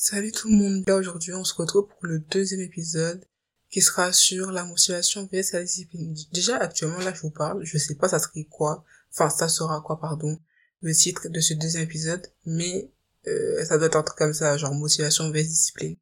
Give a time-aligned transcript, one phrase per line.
[0.00, 3.24] Salut tout le monde, aujourd'hui on se retrouve pour le deuxième épisode
[3.68, 6.14] qui sera sur la motivation vs la discipline.
[6.32, 9.80] Déjà actuellement là je vous parle, je sais pas ça serait quoi, enfin ça sera
[9.80, 10.38] quoi pardon,
[10.82, 12.88] le titre de ce deuxième épisode, mais
[13.26, 15.96] euh, ça doit être comme ça, genre motivation vs discipline.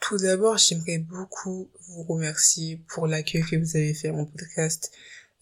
[0.00, 4.90] Tout d'abord j'aimerais beaucoup vous remercier pour l'accueil que vous avez fait à mon podcast,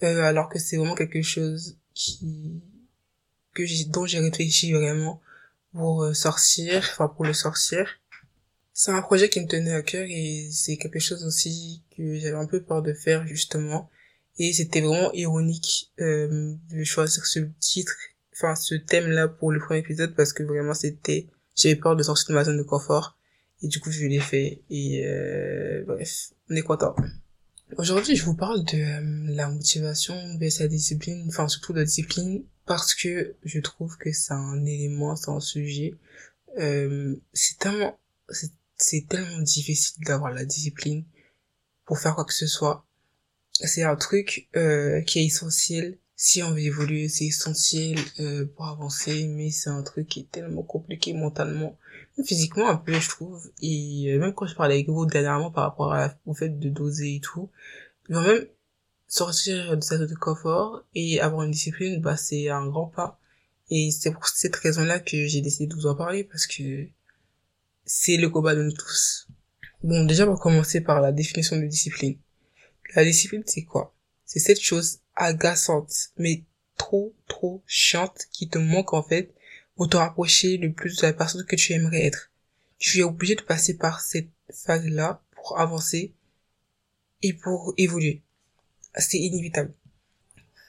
[0.02, 2.60] euh, alors que c'est vraiment quelque chose qui
[3.54, 5.22] que dont j'ai réfléchi vraiment
[5.72, 7.86] pour euh, sortir, enfin pour le sortir.
[8.74, 12.36] C'est un projet qui me tenait à cœur et c'est quelque chose aussi que j'avais
[12.36, 13.90] un peu peur de faire justement.
[14.38, 17.94] Et c'était vraiment ironique euh, de choisir ce titre,
[18.32, 22.30] enfin ce thème-là pour le premier épisode parce que vraiment c'était, j'avais peur de sortir
[22.30, 23.18] de ma zone de confort
[23.62, 26.96] et du coup je l'ai fait et euh, bref, on est content.
[27.76, 32.42] Aujourd'hui je vous parle de euh, la motivation vers la discipline, enfin surtout la discipline
[32.66, 35.94] parce que je trouve que c'est un élément, c'est un sujet.
[36.58, 37.98] Euh, c'est tellement,
[38.76, 41.04] c'est tellement difficile d'avoir la discipline
[41.84, 42.86] pour faire quoi que ce soit.
[43.52, 48.66] C'est un truc euh, qui est essentiel si on veut évoluer, c'est essentiel euh, pour
[48.68, 51.76] avancer, mais c'est un truc qui est tellement compliqué mentalement,
[52.24, 53.50] physiquement un peu je trouve.
[53.60, 56.68] Et euh, même quand je parlais avec vous dernièrement par rapport à, au fait de
[56.68, 57.50] doser et tout,
[58.08, 58.46] même
[59.12, 63.20] sortir de sa zone de confort et avoir une discipline, bah, c'est un grand pas.
[63.68, 66.88] Et c'est pour cette raison-là que j'ai décidé de vous en parler parce que
[67.84, 69.28] c'est le combat de nous tous.
[69.82, 72.16] Bon, déjà, on va commencer par la définition de discipline.
[72.94, 73.94] La discipline, c'est quoi?
[74.24, 76.44] C'est cette chose agaçante, mais
[76.78, 79.34] trop, trop chiante qui te manque, en fait,
[79.76, 82.30] pour te rapprocher le plus de la personne que tu aimerais être.
[82.78, 86.14] Tu es obligé de passer par cette phase-là pour avancer
[87.20, 88.22] et pour évoluer
[88.96, 89.72] c'est inévitable.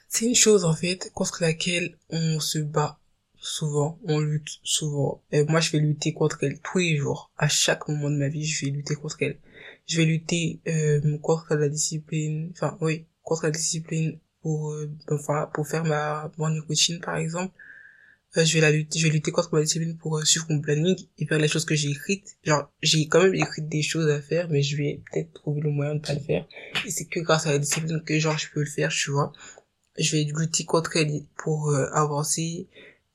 [0.08, 2.98] C'est une chose en fait contre laquelle on se bat
[3.44, 5.22] souvent, on lutte souvent.
[5.48, 7.30] Moi, je vais lutter contre elle tous les jours.
[7.36, 9.38] À chaque moment de ma vie, je vais lutter contre elle.
[9.86, 15.50] Je vais lutter euh, contre la discipline, enfin oui, contre la discipline pour euh, enfin
[15.52, 17.52] pour faire ma bonne routine par exemple.
[18.36, 20.60] Euh, je vais la lutter, je vais lutter contre ma discipline pour euh, suivre mon
[20.60, 22.36] planning et faire les choses que j'ai écrites.
[22.42, 25.70] Genre, j'ai quand même écrit des choses à faire, mais je vais peut-être trouver le
[25.70, 26.46] moyen de pas le faire.
[26.84, 29.32] Et c'est que grâce à la discipline que genre je peux le faire, tu vois.
[29.96, 32.68] Je vais lutter contre elle pour euh, avancer,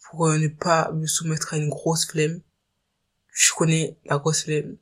[0.09, 2.39] pour ne pas me soumettre à une grosse flemme.
[3.33, 4.77] Je connais la grosse flemme.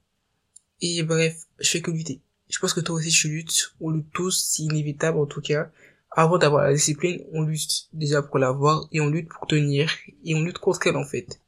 [0.82, 2.22] Et bref, je fais que lutter.
[2.50, 5.70] Je pense que toi aussi tu luttes, on lutte tous, c'est inévitable en tout cas
[6.12, 9.92] avant d'avoir la discipline, on lutte déjà pour l'avoir et on lutte pour tenir
[10.24, 11.42] et on lutte contre elle en fait.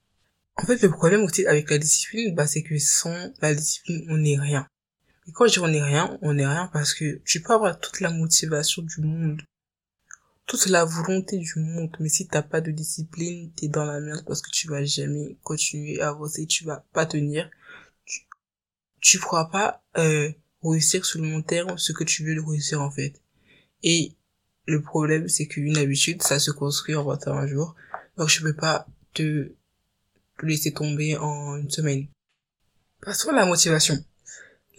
[0.58, 4.18] En fait, le problème aussi avec la discipline, bah, c'est que sans la discipline, on
[4.18, 4.68] n'est rien.
[5.28, 7.80] Et quand je dis on n'est rien, on n'est rien parce que tu peux avoir
[7.80, 9.42] toute la motivation du monde,
[10.46, 14.26] toute la volonté du monde, mais si t'as pas de discipline, t'es dans la merde
[14.26, 17.50] parce que tu vas jamais continuer à avancer, tu vas pas tenir,
[18.06, 18.22] tu,
[19.00, 20.32] tu pourras pas euh,
[20.64, 23.22] réussir sur le long terme ce que tu veux réussir en fait.
[23.84, 24.18] Et
[24.70, 27.76] le problème, c'est qu'une habitude, ça se construit en 21 jours.
[28.18, 29.52] Donc, je peux pas te
[30.44, 32.08] laisser tomber en une semaine.
[33.02, 33.98] Passons à la motivation.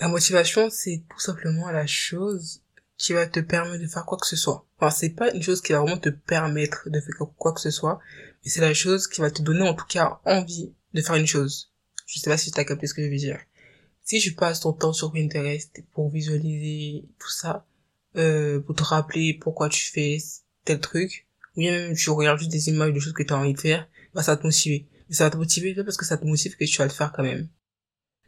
[0.01, 2.63] La motivation, c'est tout simplement la chose
[2.97, 4.67] qui va te permettre de faire quoi que ce soit.
[4.79, 7.71] Enfin, c'est pas une chose qui va vraiment te permettre de faire quoi que ce
[7.71, 7.99] soit,
[8.45, 11.27] mais c'est la chose qui va te donner en tout cas envie de faire une
[11.27, 11.73] chose.
[12.07, 13.41] Je sais pas si tu as capté ce que je veux dire.
[14.05, 17.67] Si je passe ton temps sur Pinterest pour visualiser tout ça,
[18.17, 20.19] euh, pour te rappeler pourquoi tu fais
[20.65, 21.27] tel truc,
[21.57, 23.61] ou bien même tu regardes juste des images de choses que tu as envie de
[23.61, 24.89] faire, bah ça va te motiver.
[25.09, 27.13] Mais ça va te motiver parce que ça te motive que tu vas le faire
[27.13, 27.49] quand même.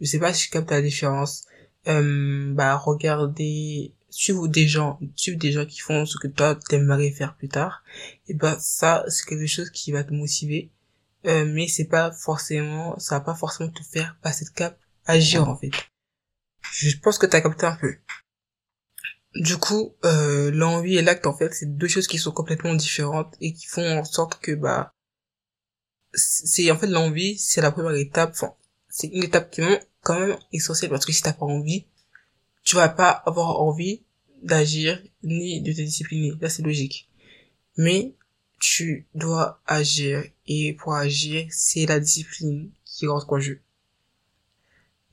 [0.00, 1.44] Je sais pas si tu captes la différence.
[1.88, 7.10] Euh, bah regarder, suivre des gens, suivre des gens qui font ce que toi t'aimerais
[7.10, 7.82] faire plus tard,
[8.28, 10.70] et bah ça c'est quelque chose qui va te motiver.
[11.26, 15.48] Euh, mais c'est pas forcément, ça va pas forcément te faire passer de cap, agir
[15.48, 15.70] en fait.
[16.72, 17.94] Je pense que t'as capté un peu.
[19.34, 23.34] Du coup, euh, l'envie et l'acte, en fait, c'est deux choses qui sont complètement différentes
[23.40, 24.94] et qui font en sorte que, bah,
[26.12, 28.54] c'est, en fait, l'envie, c'est la première étape, enfin,
[28.88, 31.86] c'est une étape qui est quand même essentielle parce que si t'as pas envie,
[32.64, 34.02] tu vas pas avoir envie
[34.42, 36.34] d'agir ni de te discipliner.
[36.40, 37.08] Là, c'est logique.
[37.78, 38.14] Mais,
[38.62, 43.60] tu dois agir et pour agir, c'est la discipline qui rentre en jeu.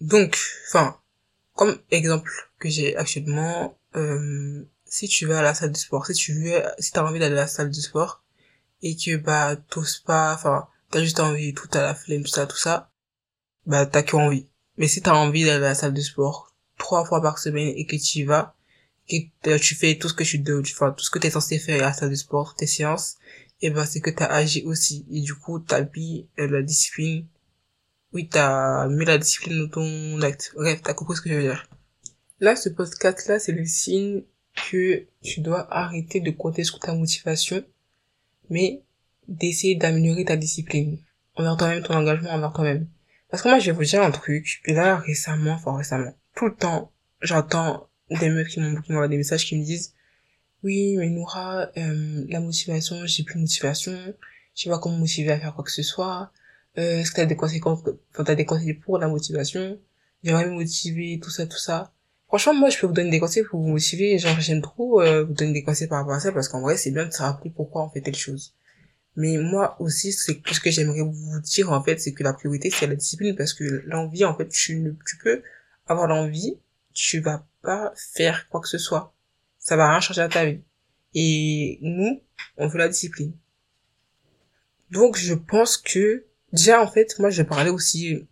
[0.01, 0.37] Donc,
[0.67, 0.99] enfin,
[1.55, 6.13] comme exemple que j'ai actuellement, euh, si tu vas à la salle de sport, si
[6.13, 8.23] tu veux, si t'as envie d'aller à la salle de sport,
[8.81, 12.47] et que, bah, t'oses pas, enfin, t'as juste envie, tout à la flemme, tout ça,
[12.47, 12.91] tout ça,
[13.65, 14.47] bah, t'as que envie.
[14.77, 17.85] Mais si t'as envie d'aller à la salle de sport, trois fois par semaine, et
[17.85, 18.55] que tu y vas,
[19.09, 21.83] que tu fais tout ce que tu dois, enfin, tout ce que t'es censé faire
[21.83, 23.17] à la salle de sport, tes séances,
[23.61, 25.05] et ben, c'est que t'as agi aussi.
[25.11, 27.27] Et du coup, t'as mis euh, la discipline
[28.11, 30.51] oui, t'as mis la discipline dans ton acte.
[30.55, 31.67] Bref, t'as compris ce que je veux dire.
[32.41, 34.23] Là, ce podcast-là, c'est le signe
[34.71, 37.61] que tu dois arrêter de compter sur ta motivation,
[38.49, 38.81] mais
[39.27, 40.99] d'essayer d'améliorer ta discipline.
[41.35, 42.87] Envers toi-même, ton engagement envers toi-même.
[43.29, 46.55] Parce que moi, je vais vous dire un truc, là, récemment, enfin récemment, tout le
[46.55, 49.93] temps, j'entends des meufs qui m'envoient des messages qui me disent,
[50.63, 53.97] oui, mais Noura, euh, la motivation, j'ai plus de motivation,
[54.55, 56.31] je sais pas comment me motiver à faire quoi que ce soit,
[56.77, 57.83] euh, est-ce que t'as des conséquences,
[58.13, 59.77] t'as des conseils pour la motivation,
[60.23, 61.93] j'aimerais me motiver, tout ça, tout ça.
[62.29, 65.25] Franchement, moi, je peux vous donner des conseils pour vous motiver, genre, j'aime trop, euh,
[65.25, 67.23] vous donner des conseils par rapport à ça, parce qu'en vrai, c'est bien de se
[67.23, 68.53] rappeler pourquoi on fait telle chose.
[69.15, 72.69] Mais moi aussi, c'est ce que j'aimerais vous dire, en fait, c'est que la priorité,
[72.69, 75.41] c'est la discipline, parce que l'envie, en fait, tu tu peux
[75.87, 76.59] avoir l'envie,
[76.93, 79.11] tu vas pas faire quoi que ce soit.
[79.57, 80.61] Ça va rien changer à ta vie.
[81.15, 82.21] Et nous,
[82.57, 83.33] on veut la discipline.
[84.91, 88.27] Donc, je pense que, déjà, en fait, moi, je parlais aussi,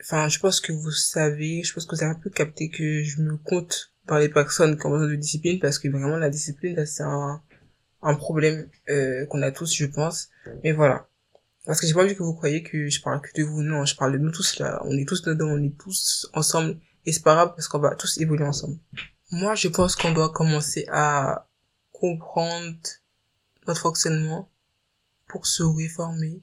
[0.00, 3.02] enfin, je pense que vous savez, je pense que vous avez un peu capté que
[3.02, 6.30] je me compte par les personnes qui ont besoin de discipline parce que vraiment, la
[6.30, 7.42] discipline, c'est un,
[8.02, 10.28] un problème, euh, qu'on a tous, je pense.
[10.64, 11.08] Mais voilà.
[11.66, 13.62] Parce que j'ai pas envie que vous croyez que je parle que de vous.
[13.62, 14.80] Non, je parle de nous tous là.
[14.84, 16.78] On est tous dedans, on est tous ensemble.
[17.04, 18.78] Et c'est pas grave parce qu'on va tous évoluer ensemble.
[19.30, 21.46] Moi, je pense qu'on doit commencer à
[21.92, 22.74] comprendre
[23.66, 24.50] notre fonctionnement
[25.28, 26.42] pour se réformer,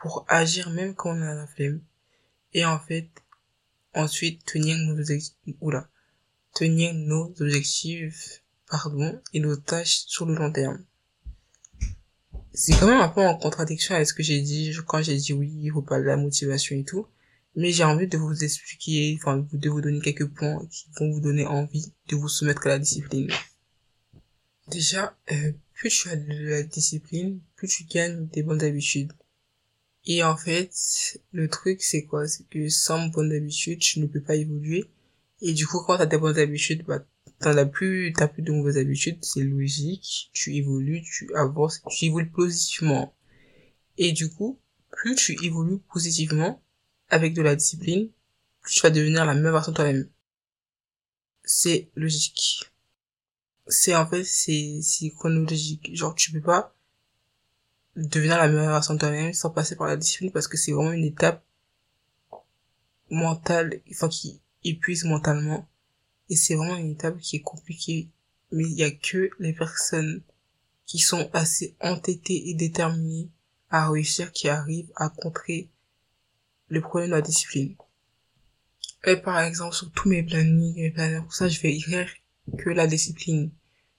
[0.00, 1.82] pour agir même quand on a la flemme.
[2.54, 3.08] Et en fait,
[3.94, 5.02] ensuite tenir nos
[5.60, 5.88] oula,
[6.54, 10.84] tenir nos objectifs, pardon, et nos tâches sur le long terme.
[12.54, 15.32] C'est quand même un peu en contradiction avec ce que j'ai dit quand j'ai dit
[15.32, 17.06] oui, il faut pas de la motivation et tout
[17.54, 21.20] mais j'ai envie de vous expliquer, enfin, de vous donner quelques points qui vont vous
[21.20, 23.30] donner envie de vous soumettre à la discipline.
[24.68, 29.12] Déjà, euh, plus tu as de la discipline, plus tu gagnes des bonnes habitudes.
[30.04, 32.26] Et en fait, le truc, c'est quoi?
[32.26, 34.90] C'est que sans bonnes habitudes, tu ne peux pas évoluer.
[35.40, 37.04] Et du coup, quand tu as des bonnes habitudes, bah,
[37.40, 42.06] t'en as plus, t'as plus de mauvaises habitudes, c'est logique, tu évolues, tu avances, tu
[42.06, 43.14] évolues positivement.
[43.98, 44.60] Et du coup,
[44.90, 46.62] plus tu évolues positivement,
[47.08, 48.10] avec de la discipline,
[48.68, 50.08] tu vas devenir la même version de toi-même.
[51.44, 52.72] C'est logique.
[53.66, 55.94] C'est en fait, c'est, c'est chronologique.
[55.94, 56.74] Genre, tu peux pas
[57.96, 60.92] devenir la même version de toi-même sans passer par la discipline parce que c'est vraiment
[60.92, 61.44] une étape
[63.10, 65.68] mentale, enfin, qui épuise mentalement.
[66.28, 68.08] Et c'est vraiment une étape qui est compliquée.
[68.50, 70.22] Mais il y a que les personnes
[70.86, 73.30] qui sont assez entêtées et déterminées
[73.70, 75.70] à réussir qui arrivent à contrer
[76.68, 77.76] le problème de la discipline.
[79.04, 82.08] Et par exemple, sur tous mes plannings, mes plannings, pour ça, je vais écrire
[82.58, 83.50] que la discipline.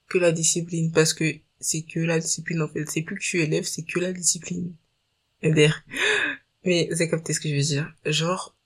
[0.08, 2.88] Que la discipline, parce que c'est que la discipline, en fait.
[2.88, 4.74] C'est plus que tu élèves, c'est que la discipline.
[5.42, 7.92] Mais vous avez capté ce que je veux dire.
[8.06, 8.56] Genre,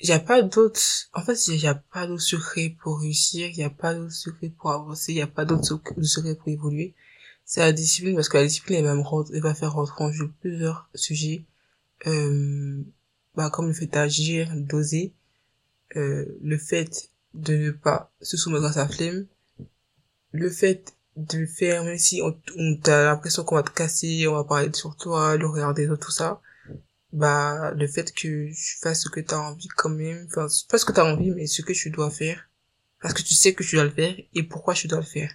[0.00, 0.80] il y a pas d'autre,
[1.12, 4.12] en fait, il y a pas d'autre secret pour réussir, il y a pas d'autre
[4.12, 6.94] secret pour avancer, il y a pas d'autre secret pour évoluer.
[7.44, 10.12] C'est la discipline, parce que la discipline, elle va me elle va faire rentrer en
[10.12, 11.44] jeu plusieurs sujets
[12.06, 12.82] euh,
[13.34, 15.14] bah, comme le fait d'agir, d'oser,
[15.96, 19.26] euh, le fait de ne pas se soumettre à sa flemme,
[20.32, 24.34] le fait de faire, même si on, on t'a l'impression qu'on va te casser, on
[24.34, 26.40] va parler sur toi, le regard des autres, tout ça,
[27.12, 30.84] bah, le fait que tu fasses ce que t'as envie quand même, enfin, pas ce
[30.84, 32.48] que t'as envie, mais ce que tu dois faire,
[33.00, 35.32] parce que tu sais que tu dois le faire et pourquoi tu dois le faire.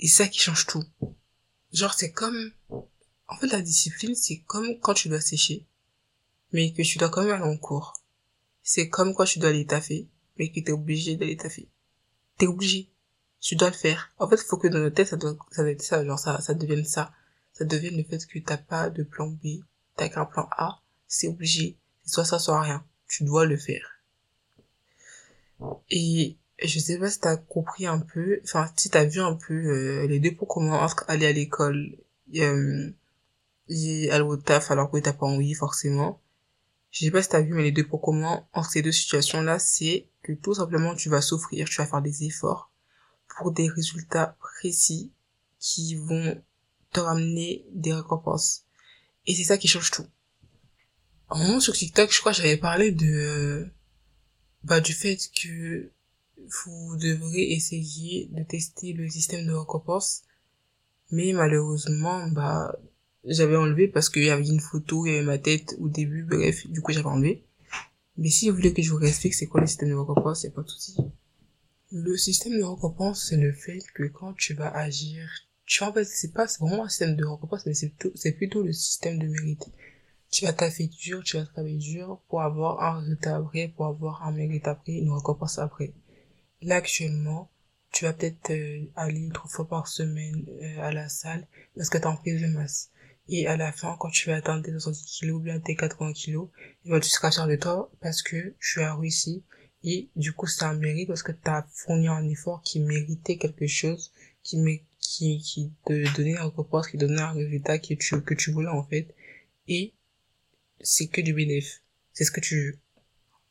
[0.00, 0.84] Et ça qui change tout.
[1.72, 5.66] Genre, c'est comme, en fait, la discipline, c'est comme quand tu dois sécher
[6.52, 7.94] mais que tu dois quand même aller en cours.
[8.62, 10.08] C'est comme quoi tu dois aller taffer,
[10.38, 11.68] mais que t'es obligé d'aller taffer.
[12.38, 12.90] T'es obligé.
[13.42, 14.10] Tu dois le faire.
[14.18, 16.18] En fait, il faut que dans notre tête, ça doit, ça doit être ça, genre,
[16.18, 17.12] ça, ça devienne ça.
[17.52, 19.62] Ça devienne le fait que t'as pas de plan B,
[19.96, 21.76] t'as qu'un plan A, c'est obligé.
[22.06, 22.84] Soit ça, soit rien.
[23.08, 24.00] Tu dois le faire.
[25.90, 29.54] Et je sais pas si t'as compris un peu, enfin, si t'as vu un peu
[29.54, 31.96] euh, les deux points communs entre aller à l'école
[32.36, 32.90] euh,
[33.68, 36.20] et aller au taf alors que t'as pas envie forcément
[36.92, 39.58] je sais pas si t'as vu, mais les deux points communs entre ces deux situations-là,
[39.58, 42.70] c'est que tout simplement tu vas souffrir, tu vas faire des efforts
[43.36, 45.12] pour des résultats précis
[45.58, 46.40] qui vont
[46.92, 48.64] te ramener des récompenses.
[49.26, 50.06] Et c'est ça qui change tout.
[51.28, 53.66] En moment sur TikTok, je crois, j'avais parlé de,
[54.64, 55.90] bah, du fait que
[56.36, 60.22] vous devrez essayer de tester le système de récompense.
[61.10, 62.76] Mais malheureusement, bah,
[63.24, 66.24] j'avais enlevé parce qu'il y avait une photo, il y avait ma tête au début,
[66.24, 67.44] bref, du coup j'avais enlevé.
[68.16, 70.50] Mais si vous voulez que je vous explique c'est quoi le système de récompense, c'est
[70.50, 70.98] pas de suite.
[71.94, 75.28] Le système de récompense, c'est le fait que quand tu vas agir,
[75.66, 78.62] tu en fait, c'est pas vraiment un système de récompense, mais c'est plutôt, c'est plutôt
[78.62, 79.70] le système de mérite.
[80.30, 84.22] tu vas taffer dur, tu vas travailler dur pour avoir un résultat après, pour avoir
[84.26, 85.92] un mérite après, une récompense après.
[86.62, 87.50] Là, actuellement,
[87.90, 91.46] tu vas peut-être euh, aller trois fois par semaine euh, à la salle
[91.76, 92.90] parce que tu en prise de masse.
[93.28, 96.48] Et à la fin, quand tu vas atteindre tes 70 kilos bien tes 80 kilos,
[96.86, 99.44] il va te se de toi parce que tu as réussi.
[99.84, 103.36] Et du coup, c'est un mérite parce que tu as fourni un effort qui méritait
[103.36, 104.12] quelque chose,
[104.42, 108.52] qui, qui, qui te donnait un récompense, qui donnait un résultat que tu, que tu
[108.52, 109.14] voulais en fait.
[109.68, 109.92] Et
[110.80, 111.82] c'est que du bénéfice.
[112.12, 112.78] C'est ce que tu veux.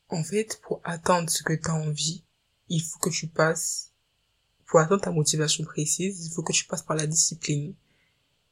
[0.08, 2.24] En fait, pour atteindre ce que tu as envie,
[2.68, 3.92] il faut que tu passes,
[4.66, 7.74] pour atteindre ta motivation précise, il faut que tu passes par la discipline.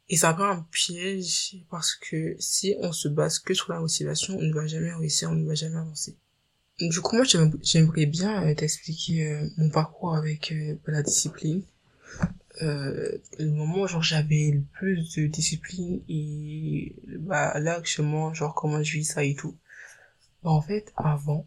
[0.08, 4.37] Et un peu un piège parce que si on se base que sur la motivation,
[4.37, 6.16] on ne va jamais réussir, on ne va jamais avancer.
[6.80, 7.25] Du coup, moi,
[7.62, 11.62] j'aimerais bien euh, t'expliquer euh, mon parcours avec euh, la discipline.
[12.62, 18.82] Euh, le moment genre j'avais le plus de discipline et bah là actuellement genre comment
[18.82, 19.56] je vis ça et tout
[20.42, 21.46] bah, en fait avant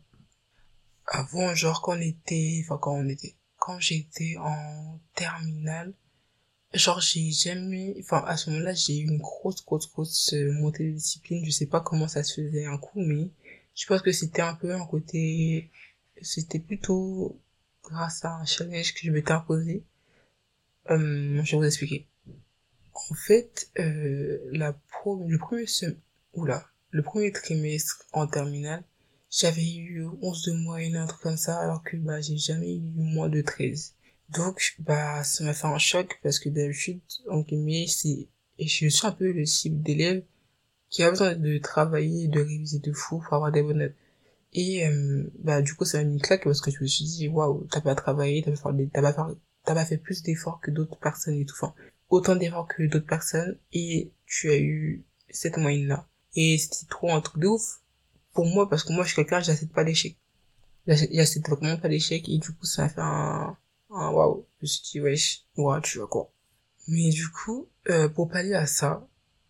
[1.05, 5.93] avant genre quand on était enfin quand on était quand j'étais en terminale
[6.73, 10.93] genre j'ai jamais enfin à ce moment-là j'ai eu une grosse grosse grosse montée de
[10.93, 13.29] discipline je sais pas comment ça se faisait un coup mais
[13.75, 15.71] je pense que c'était un peu un côté
[16.21, 17.39] c'était plutôt
[17.83, 19.83] grâce à un challenge que je m'étais imposé
[20.89, 22.07] euh, je vais vous expliquer.
[22.93, 25.95] En fait, euh, la pro le premier sem
[26.33, 28.83] oula, le premier trimestre en terminale,
[29.31, 32.81] j'avais eu 11 de moyenne, un truc comme ça, alors que bah j'ai jamais eu
[32.95, 33.95] moins de 13.
[34.29, 36.99] Donc bah ça m'a fait un choc parce que d'habitude,
[37.29, 38.27] en guillemets, c'est
[38.59, 40.23] et je suis un peu le cible d'élève
[40.93, 43.95] qui a besoin de travailler, de réviser de fou pour avoir des bonnes notes.
[44.53, 47.05] Et euh, bah du coup ça m'a mis une claque parce que je me suis
[47.05, 50.21] dit waouh, t'as pas travaillé, t'as pas fait, t'as pas fait t'as pas fait plus
[50.21, 51.55] d'efforts que d'autres personnes et tout.
[51.59, 51.73] Enfin,
[52.09, 56.07] autant d'efforts que d'autres personnes et tu as eu cette moyenne-là.
[56.35, 57.81] Et c'était trop un truc de ouf
[58.31, 60.15] pour moi parce que moi je suis quelqu'un, j'accepte pas d'échec.
[60.85, 63.57] J'accepte vraiment pas d'échec et du coup ça a fait un,
[63.89, 64.45] un waouh.
[64.59, 66.31] Je me suis dit wesh, ouais, tu vois quoi.
[66.87, 69.07] Mais du coup, euh, pour pallier à ça,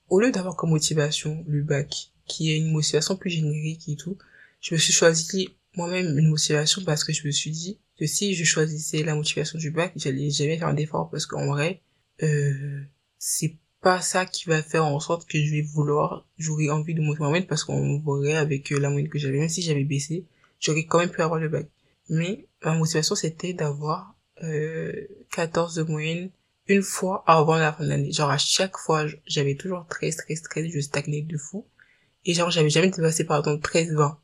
[0.10, 4.17] au lieu d'avoir comme motivation le bac, qui est une motivation plus générique et tout,
[4.62, 8.33] je me suis choisi moi-même une motivation parce que je me suis dit que si
[8.36, 11.81] je choisissais la motivation du bac, j'allais jamais faire un effort parce qu'en vrai,
[12.22, 12.81] euh,
[13.17, 17.01] c'est pas ça qui va faire en sorte que je vais vouloir, j'aurais envie de
[17.01, 19.83] monter ma moyenne parce qu'on voudrait avec euh, la moyenne que j'avais, même si j'avais
[19.83, 20.25] baissé,
[20.60, 21.67] j'aurais quand même pu avoir le bac.
[22.10, 24.93] Mais ma motivation c'était d'avoir euh,
[25.31, 26.29] 14 de moyenne
[26.67, 28.12] une fois avant la fin de l'année.
[28.12, 31.67] Genre à chaque fois, j'avais toujours 13, 13, 13, je stagnais de fou.
[32.25, 34.20] Et genre j'avais jamais dépassé par exemple 13, 20,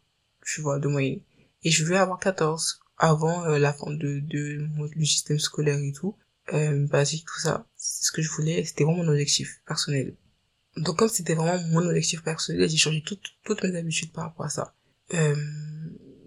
[0.45, 1.19] tu vois, de moyenne.
[1.63, 5.91] Et je voulais avoir 14 avant euh, la fin de, de, du système scolaire et
[5.91, 6.15] tout.
[6.53, 7.67] Euh, basique tout ça.
[7.75, 10.15] C'est ce que je voulais c'était vraiment mon objectif personnel.
[10.77, 14.45] Donc comme c'était vraiment mon objectif personnel j'ai changé toutes toutes mes habitudes par rapport
[14.45, 14.73] à ça.
[15.13, 15.35] Euh,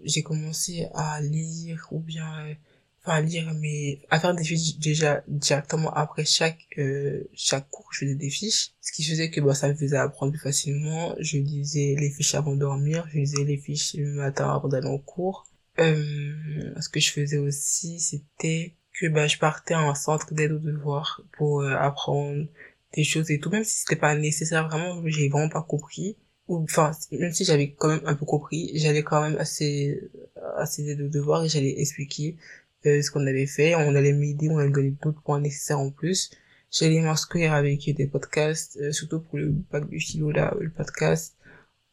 [0.03, 2.55] j'ai commencé à lire ou bien
[3.03, 7.87] enfin à lire mais à faire des fiches déjà directement après chaque euh, chaque cours
[7.91, 8.71] je faisais des fiches.
[8.81, 11.15] Ce qui faisait que bah ça me faisait apprendre plus facilement.
[11.19, 13.07] Je lisais les fiches avant de dormir.
[13.11, 15.45] Je lisais les fiches le matin avant d'aller en cours.
[15.79, 20.59] Euh, ce que je faisais aussi c'était que bah je partais en centre d'aide aux
[20.59, 22.45] devoirs pour euh, apprendre
[22.93, 23.49] des choses et tout.
[23.49, 26.15] Même si c'était pas nécessaire vraiment j'ai vraiment pas compris.
[26.47, 30.09] Ou enfin même si j'avais quand même un peu compris j'allais quand même assez
[30.57, 32.35] assez aux devoirs et j'allais expliquer
[32.85, 35.89] euh, ce qu'on avait fait, on allait m'aider, on allait donner d'autres points nécessaires en
[35.91, 36.31] plus.
[36.71, 41.35] J'allais m'inscrire avec des podcasts, euh, surtout pour le bac du philo là, le podcast.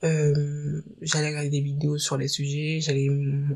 [0.03, 3.09] Euh, j'allais regarder des vidéos sur les sujets, j'allais,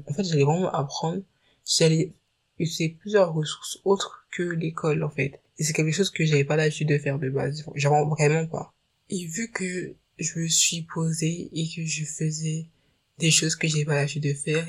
[0.06, 1.22] en fait, j'allais vraiment apprendre.
[1.66, 2.12] J'allais
[2.58, 5.40] utiliser plusieurs ressources autres que l'école, en fait.
[5.58, 7.64] Et c'est quelque chose que j'avais pas l'habitude de faire de base.
[7.74, 8.74] Genre, vraiment pas.
[9.08, 12.66] Et vu que je me suis posée et que je faisais
[13.18, 14.66] des choses que j'ai pas l'habitude de faire,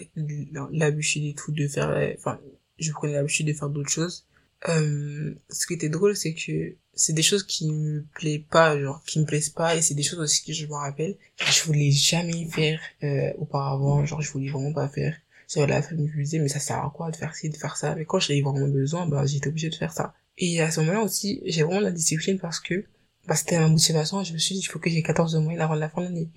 [0.71, 2.39] l'habitude et tout de faire, enfin,
[2.79, 4.25] je prenais l'habitude de faire d'autres choses.
[4.69, 9.03] Euh, ce qui était drôle, c'est que c'est des choses qui me plaisent pas, genre,
[9.05, 11.63] qui me plaisent pas, et c'est des choses aussi que je me rappelle, que je
[11.63, 15.15] voulais jamais faire, euh, auparavant, genre, je voulais vraiment pas faire.
[15.47, 17.77] J'avais la je me disais, mais ça sert à quoi de faire ci, de faire
[17.77, 17.93] ça?
[17.95, 20.13] Mais quand j'avais vraiment besoin, bah, j'étais obligée de faire ça.
[20.37, 22.85] Et à ce moment-là aussi, j'ai vraiment la discipline parce que,
[23.27, 25.75] bah, c'était ma motivation, je me suis dit, il faut que j'ai 14 mois avant
[25.75, 26.29] la fin de l'année.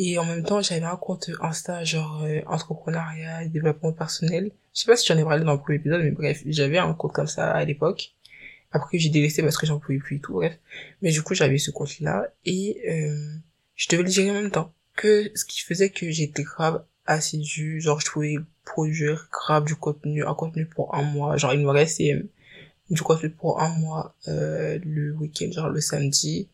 [0.00, 4.52] Et en même temps, j'avais un compte Insta, genre euh, entrepreneuriat développement personnel.
[4.72, 6.94] Je sais pas si j'en ai parlé dans le premier épisode, mais bref, j'avais un
[6.94, 8.12] compte comme ça à l'époque.
[8.70, 10.56] Après, j'ai délaissé parce que j'en pouvais plus et tout, bref.
[11.02, 13.34] Mais du coup, j'avais ce compte-là et euh,
[13.74, 14.72] je devais le gérer en même temps.
[14.94, 20.24] Que ce qui faisait que j'étais grave assidu, genre je pouvais produire grave du contenu,
[20.24, 21.36] un contenu pour un mois.
[21.36, 22.30] Genre, il me restait euh,
[22.88, 26.46] du contenu pour un mois euh, le week-end, genre le samedi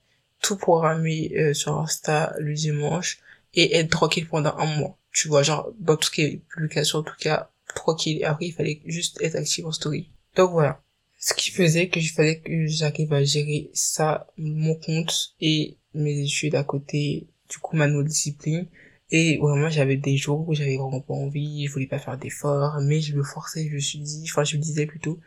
[0.44, 3.18] tout programmer euh, sur Insta le dimanche
[3.54, 4.99] et être tranquille pendant un mois.
[5.12, 8.25] Tu vois, genre, dans tout ce qui est publication, en tout cas, tranquille.
[8.25, 10.11] Après, il fallait juste être actif en story.
[10.37, 10.82] Donc voilà.
[11.18, 16.20] Ce qui faisait que je fallait que j'arrive à gérer ça, mon compte et mes
[16.20, 18.66] études à côté, du coup, ma discipline.
[19.11, 22.80] Et vraiment, j'avais des jours où j'avais vraiment pas envie, je voulais pas faire d'efforts,
[22.82, 25.20] mais je me forçais, je me suis dit, enfin, je me disais plutôt,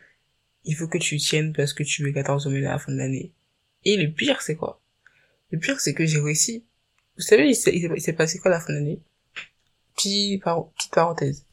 [0.64, 2.98] il faut que tu tiennes parce que tu veux 14 semaines à la fin de
[2.98, 3.32] l'année.
[3.84, 4.82] Et le pire, c'est quoi?
[5.50, 6.64] Le pire, c'est que j'ai réussi.
[7.18, 9.00] Vous savez, il s'est passé quoi la fin de l'année?
[9.96, 10.42] Petite,
[10.92, 11.44] parenthèse.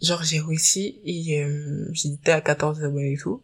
[0.00, 3.42] Genre, j'ai réussi et euh, j'étais à 14 abonnés et tout.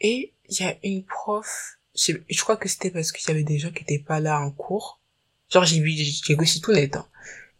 [0.00, 3.58] Et il y a une prof, je, crois que c'était parce qu'il y avait des
[3.58, 5.00] gens qui étaient pas là en cours.
[5.50, 6.96] Genre, j'ai j'ai réussi tout net.
[6.96, 7.06] Hein.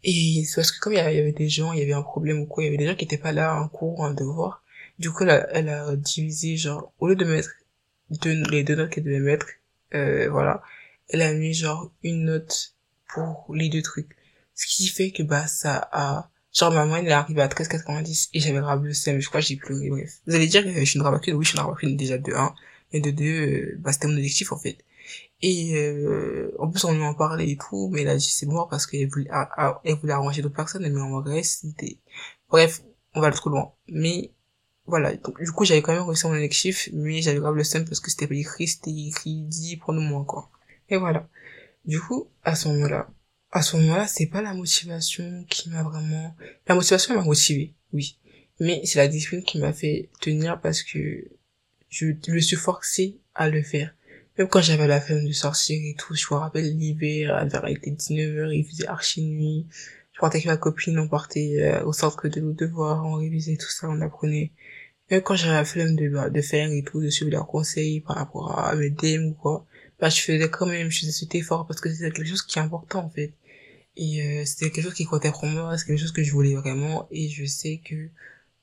[0.03, 2.39] Et c'est parce que comme il y avait des gens, il y avait un problème
[2.39, 4.63] ou quoi, il y avait des gens qui étaient pas là en cours, en devoir.
[4.97, 7.51] Du coup, elle a, elle a divisé, genre, au lieu de mettre
[8.09, 9.45] deux, les deux notes qu'elle devait mettre,
[9.93, 10.63] euh, voilà,
[11.09, 12.72] elle a mis genre une note
[13.13, 14.15] pour les deux trucs.
[14.55, 18.29] Ce qui fait que bah ça a genre ma moyenne elle est arrivée à 13,90
[18.33, 20.19] et j'avais grave le seum, je crois j'ai pleuré, bref.
[20.27, 22.33] Vous allez dire que je suis une rabaquine, oui je suis une rabaquine déjà de
[22.33, 22.53] 1,
[22.93, 24.77] mais de 2, euh, bah c'était mon objectif en fait.
[25.41, 28.85] Et euh, en plus on lui en parlait et tout, mais là c'est mort parce
[28.85, 29.29] qu'elle voulait,
[29.83, 31.97] elle voulait arranger d'autres personnes, mais en vrai c'était...
[32.49, 32.81] Bref,
[33.15, 33.73] on va le trop loin.
[33.87, 34.31] Mais
[34.85, 37.85] voilà, donc, du coup j'avais quand même réussi mon objectif, mais j'avais grave le seum
[37.85, 40.49] parce que c'était pas écrit, c'était écrit dit pour nous moi quoi.
[40.89, 41.27] Et voilà.
[41.85, 43.09] Du coup, à ce moment-là,
[43.51, 46.35] à ce moment-là, c'est pas la motivation qui m'a vraiment,
[46.67, 48.17] la motivation m'a motivé, oui.
[48.59, 50.99] Mais c'est la discipline qui m'a fait tenir parce que
[51.89, 53.93] je, me suis forcé à le faire.
[54.37, 57.91] Même quand j'avais la flemme de sortir et tout, je me rappelle l'hiver, il était
[57.91, 59.67] 19h, il faisait archi nuit.
[60.13, 63.57] Je partais avec ma copine, on partait euh, au centre de nos devoirs, on révisait
[63.57, 64.51] tout ça, on apprenait.
[65.11, 67.99] Même quand j'avais la flemme de, bah, de faire et tout, de suivre leurs conseils
[67.99, 69.65] par rapport à mes DM ou quoi,
[70.03, 72.59] bah, je faisais quand même, je faisais cet effort parce que c'était quelque chose qui
[72.59, 73.31] est important, en fait.
[73.95, 76.55] Et euh, c'était quelque chose qui comptait pour moi, c'est quelque chose que je voulais
[76.55, 78.09] vraiment, et je sais que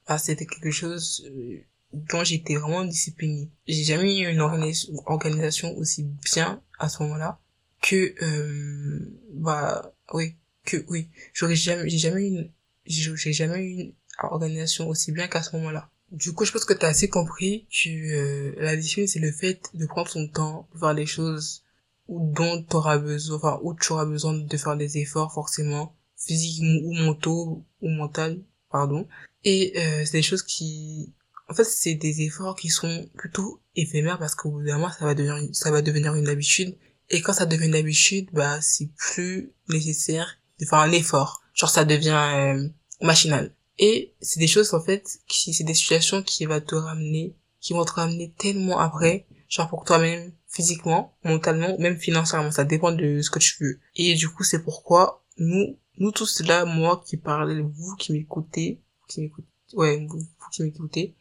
[0.06, 1.61] bah, c'était quelque chose euh,
[1.94, 3.48] dont j'étais vraiment disciplinée.
[3.66, 7.40] J'ai jamais eu une organisation aussi bien à ce moment-là
[7.81, 10.35] que euh, bah oui
[10.66, 12.50] que oui j'aurais jamais j'ai jamais eu
[12.85, 16.75] j'ai jamais eu une organisation aussi bien qu'à ce moment-là du coup je pense que
[16.75, 20.68] tu as assez compris que euh, la discipline c'est le fait de prendre son temps
[20.75, 21.64] de faire les choses
[22.09, 26.62] dont tu auras besoin enfin où tu auras besoin de faire des efforts forcément physiques
[26.85, 29.07] ou mentaux ou mental pardon
[29.44, 31.12] et euh, c'est des choses qui
[31.51, 35.05] en fait, c'est des efforts qui sont plutôt éphémères parce qu'au bout d'un moment, ça
[35.05, 36.77] va devenir, ça va devenir une habitude.
[37.11, 41.42] Et quand ça devient une habitude, bah, c'est plus nécessaire de faire un effort.
[41.55, 42.68] Genre, ça devient euh,
[43.03, 43.53] machinal.
[43.83, 47.73] Et c'est des choses, en fait, qui, c'est des situations qui vont te ramener, qui
[47.73, 52.51] vont te ramener tellement après, genre pour toi-même, physiquement, mentalement, même financièrement.
[52.51, 53.81] Ça dépend de ce que tu veux.
[53.97, 58.83] Et du coup, c'est pourquoi nous, nous tous là, moi qui parle, vous qui m'écoutez,
[59.09, 61.14] qui m'écoutez, ouais, vous qui m'écoutez,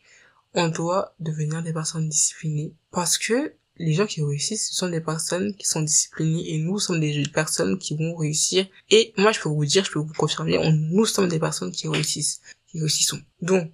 [0.53, 5.01] on doit devenir des personnes disciplinées parce que les gens qui réussissent, ce sont des
[5.01, 8.67] personnes qui sont disciplinées et nous sommes des personnes qui vont réussir.
[8.89, 11.71] Et moi, je peux vous dire, je peux vous confirmer, on, nous sommes des personnes
[11.71, 13.21] qui réussissent, qui réussissons.
[13.41, 13.71] Donc,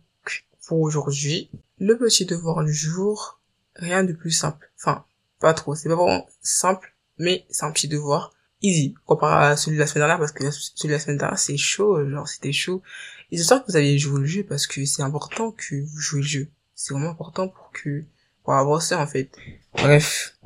[0.67, 3.39] pour aujourd'hui, le petit devoir du jour,
[3.75, 4.71] rien de plus simple.
[4.79, 5.05] Enfin,
[5.39, 9.77] pas trop, c'est pas vraiment simple, mais c'est un petit devoir easy comparé à celui
[9.77, 12.53] de la semaine dernière parce que celui de la semaine dernière c'est chaud, genre c'était
[12.53, 12.81] chaud.
[13.31, 16.21] Et j'espère que vous avez joué le jeu parce que c'est important que vous jouez
[16.21, 18.03] le jeu c'est vraiment important pour que
[18.45, 19.29] pour avancer en fait.
[19.73, 20.38] Bref.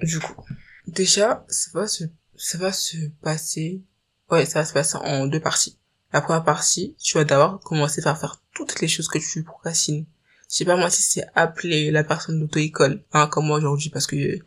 [0.00, 0.42] Du coup
[0.88, 2.04] déjà ça va se
[2.36, 3.82] ça va se passer
[4.30, 5.78] ouais ça va se passer en deux parties.
[6.12, 10.06] La première partie tu vas d'abord commencer par faire toutes les choses que tu procrastines.
[10.50, 14.06] Je sais pas moi si c'est appeler la personne d'auto-école hein, comme moi aujourd'hui parce
[14.06, 14.38] que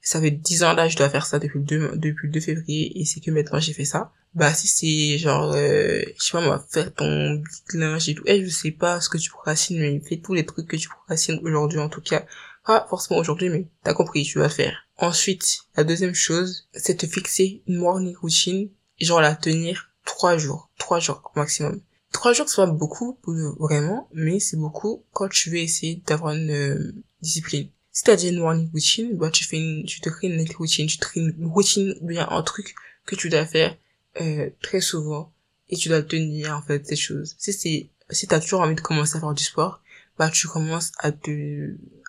[0.00, 2.40] ça fait dix ans là je dois faire ça depuis le 2 depuis le 2
[2.40, 4.12] février et c'est que maintenant j'ai fait ça.
[4.34, 7.42] Bah si c'est genre euh, je sais pas moi faire ton
[7.74, 8.22] linge et tout.
[8.26, 10.76] Et eh, je sais pas ce que tu procrastines mais fais tous les trucs que
[10.76, 12.24] tu procrastines aujourd'hui en tout cas
[12.68, 14.86] pas forcément aujourd'hui mais t'as compris tu vas faire.
[14.98, 18.68] Ensuite la deuxième chose c'est te fixer une morning routine
[19.00, 21.80] genre la tenir trois jours trois jours maximum.
[22.12, 23.18] Trois jours c'est pas beaucoup
[23.58, 27.70] vraiment mais c'est beaucoup quand tu veux essayer d'avoir une euh, discipline.
[27.90, 30.86] Si t'as déjà une morning routine bah tu fais une tu te crées une routine.
[30.86, 32.74] Tu te crées une routine bien un truc
[33.06, 33.74] que tu dois faire
[34.20, 35.32] euh, très souvent
[35.70, 37.34] et tu dois tenir en fait ces choses.
[37.38, 39.80] Si c'est si t'as toujours envie de commencer à faire du sport,
[40.18, 41.30] bah tu commences à te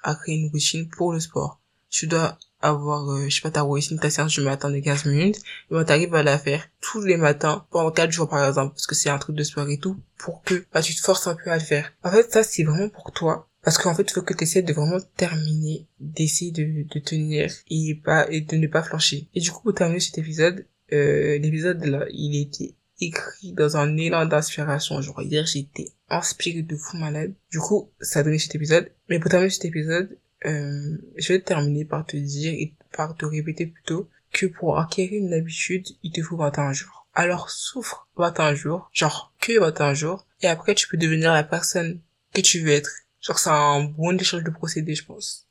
[0.04, 1.60] à créer une routine pour le sport.
[1.90, 5.06] Tu dois avoir euh, je sais pas ta routine ta séance du matin de 15
[5.06, 8.74] minutes et ben t'arrives à la faire tous les matins pendant 4 jours par exemple
[8.74, 11.28] parce que c'est un truc de sport et tout pour que bah tu te forces
[11.28, 11.92] un peu à le faire.
[12.04, 14.62] En fait ça c'est vraiment pour toi Parce qu'en fait, il faut que tu essaies
[14.62, 19.28] de vraiment terminer, d'essayer de, de tenir et pas, et de ne pas flancher.
[19.36, 23.98] Et du coup, pour terminer cet épisode, euh, l'épisode là, il était écrit dans un
[23.98, 25.02] élan d'inspiration.
[25.02, 27.34] Genre, hier, j'étais inspiré de fou malade.
[27.52, 28.92] Du coup, ça a donné cet épisode.
[29.10, 33.26] Mais pour terminer cet épisode, euh, je vais terminer par te dire et par te
[33.26, 37.08] répéter plutôt que pour acquérir une habitude, il te faut 21 jours.
[37.14, 42.00] Alors souffre 21 jours, genre que 21 jours, et après tu peux devenir la personne
[42.34, 42.92] que tu veux être.
[43.20, 45.48] Genre c'est un bon échange de procédés, je pense.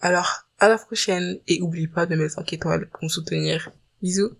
[0.00, 3.70] Alors, à la prochaine, et oublie pas de mettre 5 étoiles pour me soutenir.
[4.02, 4.32] Bisous